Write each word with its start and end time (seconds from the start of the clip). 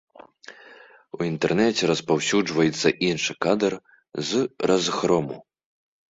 У 1.17 1.25
інтэрнэце 1.31 1.89
распаўсюджваецца 1.91 2.91
іншы 3.09 3.35
кадр 3.45 3.73
з 4.31 4.41
разгрому. 4.71 5.37